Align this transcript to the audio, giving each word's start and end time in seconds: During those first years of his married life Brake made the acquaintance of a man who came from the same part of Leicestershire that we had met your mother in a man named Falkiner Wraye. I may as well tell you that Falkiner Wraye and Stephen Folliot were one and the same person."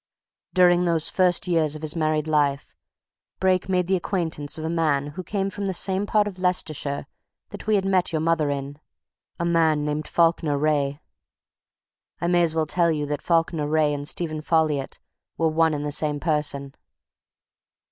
During 0.55 0.85
those 0.85 1.09
first 1.09 1.47
years 1.47 1.75
of 1.75 1.83
his 1.83 1.95
married 1.95 2.25
life 2.25 2.75
Brake 3.39 3.69
made 3.69 3.85
the 3.85 3.95
acquaintance 3.95 4.57
of 4.57 4.65
a 4.65 4.67
man 4.67 5.09
who 5.11 5.21
came 5.21 5.51
from 5.51 5.67
the 5.67 5.75
same 5.75 6.07
part 6.07 6.27
of 6.27 6.39
Leicestershire 6.39 7.05
that 7.49 7.67
we 7.67 7.75
had 7.75 7.85
met 7.85 8.11
your 8.11 8.19
mother 8.19 8.49
in 8.49 8.79
a 9.39 9.45
man 9.45 9.85
named 9.85 10.07
Falkiner 10.07 10.57
Wraye. 10.57 10.99
I 12.19 12.25
may 12.25 12.41
as 12.41 12.55
well 12.55 12.65
tell 12.65 12.91
you 12.91 13.05
that 13.05 13.21
Falkiner 13.21 13.67
Wraye 13.67 13.93
and 13.93 14.07
Stephen 14.07 14.41
Folliot 14.41 14.97
were 15.37 15.49
one 15.49 15.75
and 15.75 15.85
the 15.85 15.91
same 15.91 16.19
person." 16.19 16.73